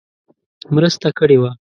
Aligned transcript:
مرسته 0.75 1.09
کړې 1.17 1.35
وه. 1.41 1.51